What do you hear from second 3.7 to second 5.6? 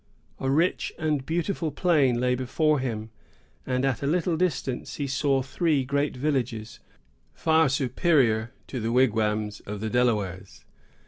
at a little distance he saw